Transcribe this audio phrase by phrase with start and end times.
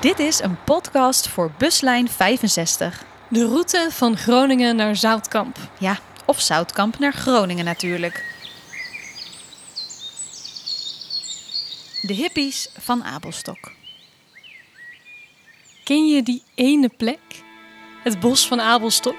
[0.00, 3.04] Dit is een podcast voor buslijn 65.
[3.28, 5.56] De route van Groningen naar Zoutkamp.
[5.78, 8.24] Ja, of Zoutkamp naar Groningen natuurlijk.
[12.02, 13.72] De hippies van Abelstok.
[15.84, 17.20] Ken je die ene plek?
[18.02, 19.16] Het bos van Abelstok?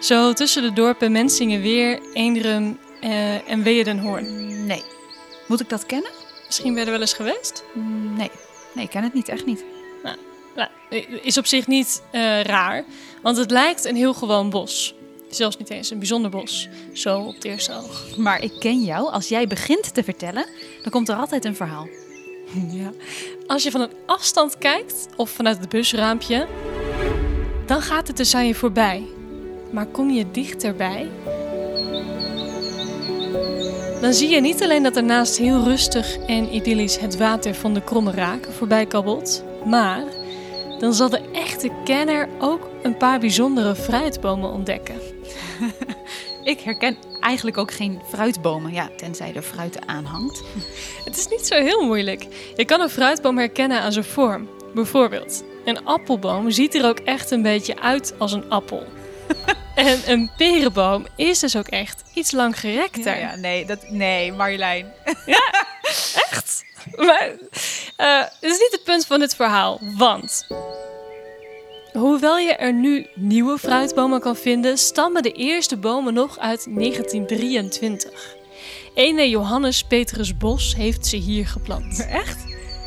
[0.00, 4.66] Zo tussen de dorpen Mensingenweer, Eendrum eh, en Weerdenhoorn.
[4.66, 4.82] Nee.
[5.48, 6.10] Moet ik dat kennen?
[6.46, 7.64] Misschien ben je er wel eens geweest?
[8.16, 8.30] Nee.
[8.78, 9.64] Nee, ik ken het niet, echt niet.
[10.54, 10.68] Nou,
[11.22, 12.84] is op zich niet eh, raar,
[13.22, 14.94] want het lijkt een heel gewoon bos.
[15.30, 18.16] Zelfs niet eens een bijzonder bos, zo op het eerste oog.
[18.16, 19.12] Maar ik ken jou.
[19.12, 20.46] Als jij begint te vertellen,
[20.82, 21.88] dan komt er altijd een verhaal.
[22.70, 22.92] Ja.
[23.46, 26.46] Als je van een afstand kijkt of vanuit het busraampje,
[27.66, 29.06] dan gaat het dus aan je voorbij.
[29.70, 31.10] Maar kom je dichterbij,
[34.00, 37.74] dan zie je niet alleen dat er naast heel rustig en idyllisch het water van
[37.74, 40.04] de Kromme Raken voorbij kabbelt, maar
[40.78, 44.94] dan zal de echte kenner ook een paar bijzondere fruitbomen ontdekken.
[46.44, 50.42] Ik herken eigenlijk ook geen fruitbomen, ja, tenzij er fruit aanhangt.
[51.04, 52.26] Het is niet zo heel moeilijk.
[52.56, 54.48] Je kan een fruitboom herkennen aan zijn vorm.
[54.74, 58.86] Bijvoorbeeld, een appelboom ziet er ook echt een beetje uit als een appel.
[59.74, 63.18] en een perenboom is dus ook echt iets langgerekter.
[63.18, 64.92] Ja, ja, nee, dat, nee, Marjolein.
[66.30, 66.64] Echt?
[66.96, 67.30] Maar
[67.96, 69.80] eh is niet het punt van dit verhaal.
[69.96, 70.46] Want
[71.92, 78.36] hoewel je er nu nieuwe fruitbomen kan vinden, stammen de eerste bomen nog uit 1923.
[78.94, 82.06] Ene Johannes Petrus Bos heeft ze hier geplant.
[82.06, 82.44] Echt?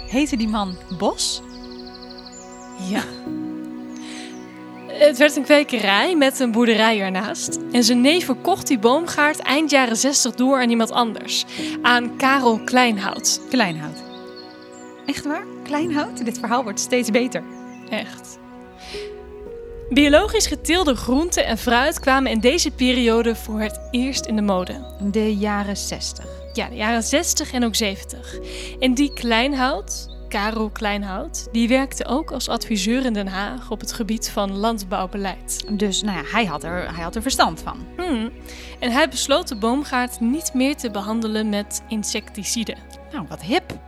[0.07, 1.41] Heette die man Bos?
[2.89, 3.03] Ja.
[5.07, 7.59] Het werd een kwekerij met een boerderij ernaast.
[7.71, 11.45] En zijn neef verkocht die boomgaard eind jaren 60 door aan iemand anders.
[11.81, 13.41] Aan Karel Kleinhout.
[13.49, 14.03] Kleinhout.
[15.05, 15.43] Echt waar?
[15.63, 16.25] Kleinhout?
[16.25, 17.43] Dit verhaal wordt steeds beter.
[17.89, 18.39] Echt.
[19.89, 24.85] Biologisch geteelde groenten en fruit kwamen in deze periode voor het eerst in de mode.
[25.11, 26.25] De jaren 60.
[26.53, 28.37] Ja, de jaren 60 en ook 70.
[28.79, 33.93] En die Kleinhout, Karel Kleinhout, die werkte ook als adviseur in Den Haag op het
[33.93, 35.63] gebied van landbouwbeleid.
[35.77, 37.85] Dus nou ja, hij had er, hij had er verstand van.
[37.97, 38.31] Hmm.
[38.79, 42.77] En hij besloot de boomgaard niet meer te behandelen met insecticiden.
[43.11, 43.79] Nou, wat hip.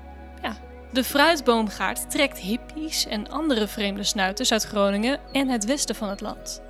[0.94, 6.22] De fruitboomgaard trekt hippies en andere vreemde snuiters uit Groningen en het westen van het
[6.22, 6.62] land.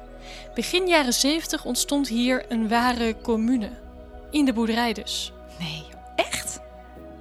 [0.53, 3.69] Begin jaren 70 ontstond hier een ware commune.
[4.31, 5.33] In de boerderij dus.
[5.59, 5.83] Nee,
[6.15, 6.59] echt?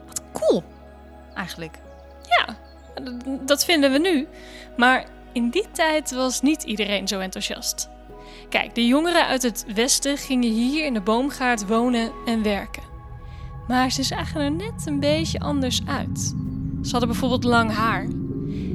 [0.06, 0.64] Wat cool.
[1.34, 1.78] Eigenlijk.
[3.40, 4.26] Dat vinden we nu.
[4.76, 7.88] Maar in die tijd was niet iedereen zo enthousiast.
[8.48, 12.82] Kijk, de jongeren uit het westen gingen hier in de boomgaard wonen en werken.
[13.68, 16.34] Maar ze zagen er net een beetje anders uit.
[16.82, 18.06] Ze hadden bijvoorbeeld lang haar.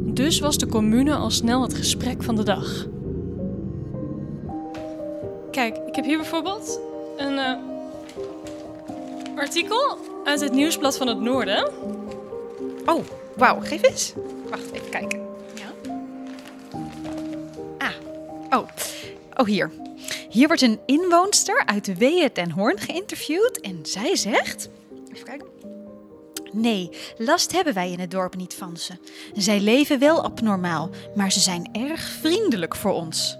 [0.04, 2.86] Dus was de commune al snel het gesprek van de dag.
[5.52, 6.80] Kijk, ik heb hier bijvoorbeeld
[7.18, 7.56] een eh,
[9.36, 11.72] artikel uit het Nieuwsblad van het Noorden.
[12.86, 13.04] Oh,
[13.38, 13.60] wauw.
[13.60, 14.14] Geef eens.
[14.50, 15.20] Wacht, even kijken.
[15.56, 15.74] Ja.
[17.78, 18.68] Ah, oh.
[19.36, 19.72] Oh, hier.
[20.30, 24.70] Hier wordt een inwoonster uit Weeën ten Hoorn geïnterviewd en zij zegt...
[25.14, 25.48] Even kijken.
[26.52, 28.94] Nee, last hebben wij in het dorp niet van ze.
[29.34, 33.38] Zij leven wel abnormaal, maar ze zijn erg vriendelijk voor ons.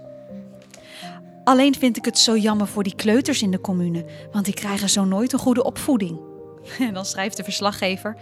[1.44, 4.88] Alleen vind ik het zo jammer voor die kleuters in de commune, want die krijgen
[4.88, 6.27] zo nooit een goede opvoeding.
[6.78, 8.16] En dan schrijft de verslaggever: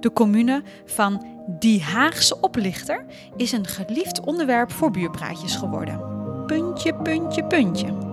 [0.00, 3.04] De commune van die Haagse oplichter
[3.36, 6.00] is een geliefd onderwerp voor buurpraatjes geworden.
[6.46, 8.10] Puntje, puntje, puntje.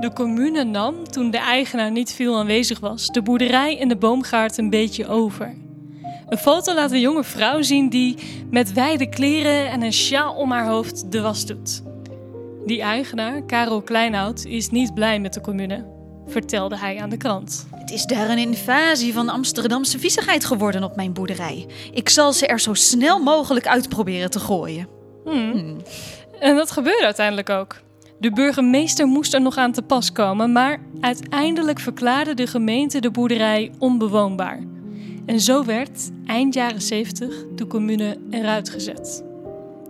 [0.00, 4.58] De commune nam, toen de eigenaar niet veel aanwezig was, de boerderij en de boomgaard
[4.58, 5.54] een beetje over.
[6.28, 8.16] Een foto laat een jonge vrouw zien die
[8.50, 11.82] met wijde kleren en een sjaal om haar hoofd de was doet.
[12.66, 15.86] Die eigenaar, Karel Kleinhout, is niet blij met de commune,
[16.26, 17.66] vertelde hij aan de krant.
[17.74, 21.66] Het is daar een invasie van Amsterdamse viezigheid geworden op mijn boerderij.
[21.92, 24.88] Ik zal ze er zo snel mogelijk uit proberen te gooien.
[25.24, 25.52] Hmm.
[25.52, 25.76] Hmm.
[26.40, 27.76] En dat gebeurde uiteindelijk ook.
[28.18, 33.10] De burgemeester moest er nog aan te pas komen, maar uiteindelijk verklaarde de gemeente de
[33.10, 34.60] boerderij onbewoonbaar.
[35.26, 39.24] En zo werd, eind jaren 70, de commune eruit gezet.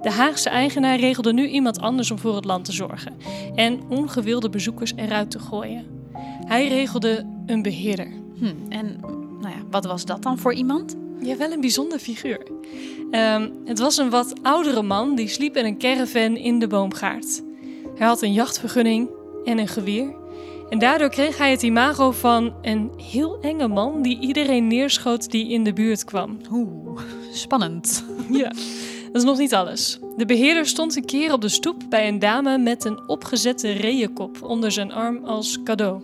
[0.02, 3.12] De Haagse eigenaar regelde nu iemand anders om voor het land te zorgen
[3.54, 5.86] en ongewilde bezoekers eruit te gooien.
[6.44, 8.08] Hij regelde een beheerder.
[8.38, 9.00] Hm, En
[9.40, 10.96] nou ja, wat was dat dan voor iemand?
[11.22, 12.46] Ja, wel een bijzonder figuur.
[13.10, 17.42] Ehm, het was een wat oudere man die sliep in een caravan in de boomgaard.
[17.96, 19.08] Hij had een jachtvergunning
[19.44, 20.14] en een geweer.
[20.68, 25.48] En daardoor kreeg hij het imago van een heel enge man die iedereen neerschoot die
[25.48, 26.36] in de buurt kwam.
[26.52, 27.00] Oeh,
[27.32, 28.04] spannend.
[28.30, 28.52] Ja,
[29.12, 29.98] dat is nog niet alles.
[30.16, 34.42] De beheerder stond een keer op de stoep bij een dame met een opgezette reeënkop
[34.42, 36.02] onder zijn arm als cadeau.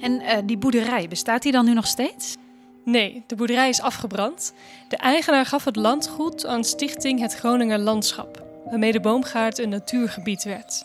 [0.00, 2.36] En eh, die boerderij, bestaat die dan nu nog steeds?
[2.84, 4.52] Nee, de boerderij is afgebrand.
[4.88, 10.44] De eigenaar gaf het landgoed aan Stichting Het Groninger Landschap, waarmee de boomgaard een natuurgebied
[10.44, 10.84] werd.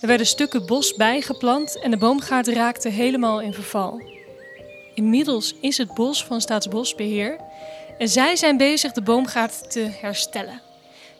[0.00, 4.02] Er werden stukken bos bijgeplant en de boomgaard raakte helemaal in verval.
[4.94, 7.36] Inmiddels is het bos van Staatsbosbeheer
[7.98, 10.60] en zij zijn bezig de boomgaard te herstellen.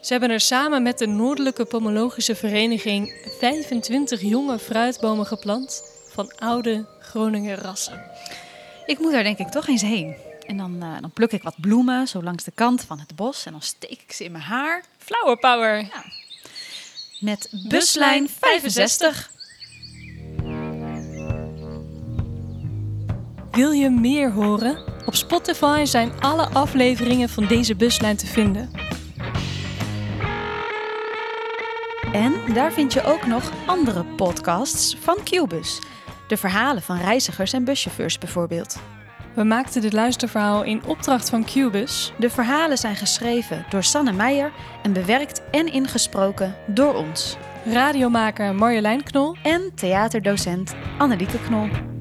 [0.01, 6.85] Ze hebben er samen met de Noordelijke Pomologische Vereniging 25 jonge fruitbomen geplant van oude
[6.99, 8.11] Groninger rassen.
[8.85, 10.15] Ik moet daar denk ik toch eens heen.
[10.47, 13.45] En dan, eh, dan pluk ik wat bloemen zo langs de kant van het bos
[13.45, 15.89] en dan steek ik ze in mijn haar Flower power!
[17.19, 19.31] met buslijn 65.
[23.51, 24.94] Wil je meer horen?
[25.05, 28.71] Op Spotify zijn alle afleveringen van deze buslijn te vinden.
[32.13, 35.81] En daar vind je ook nog andere podcasts van Qbus.
[36.27, 38.77] De verhalen van reizigers en buschauffeurs bijvoorbeeld.
[39.35, 42.13] We maakten dit luisterverhaal in opdracht van Cubus.
[42.19, 44.51] De verhalen zijn geschreven door Sanne Meijer
[44.83, 47.37] en bewerkt en ingesproken door ons.
[47.65, 51.94] radiomaker Marjolein Knol En theaterdocent Annelieke Knol.